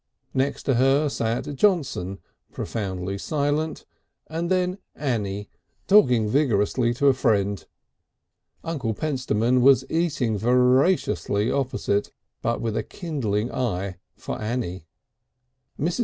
Next 0.33 0.63
to 0.63 0.73
her 0.73 1.09
sat 1.09 1.43
Johnson, 1.55 2.17
profoundly 2.51 3.19
silent, 3.19 3.85
and 4.25 4.49
then 4.49 4.79
Annie, 4.95 5.47
talking 5.85 6.27
vigorously 6.27 6.91
to 6.95 7.05
a 7.05 7.13
friend. 7.13 7.63
Uncle 8.63 8.95
Pentstemon 8.95 9.61
was 9.61 9.85
eating 9.91 10.39
voraciously 10.39 11.51
opposite, 11.51 12.11
but 12.41 12.61
with 12.61 12.75
a 12.75 12.81
kindling 12.81 13.51
eye 13.51 13.97
for 14.15 14.41
Annie. 14.41 14.87
Mrs. 15.79 15.99